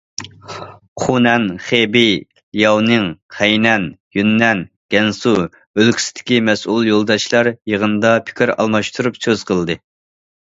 خۇنەن، 1.01 1.43
خېبېي، 1.65 2.13
لياۋنىڭ، 2.61 3.03
خەينەن، 3.39 3.85
يۈننەن، 4.19 4.63
گەنسۇ 4.95 5.33
ئۆلكىسىدىكى 5.43 6.39
مەسئۇل 6.47 6.89
يولداشلار 6.91 7.51
يىغىندا 7.73 8.15
پىكىر 8.31 8.53
ئالماشتۇرۇپ 8.57 9.21
سۆز 9.27 9.45
قىلدى. 9.51 9.77